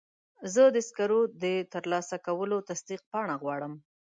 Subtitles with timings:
[0.53, 3.73] زه د سکرو د ترلاسه کولو تصدیق پاڼه غواړم.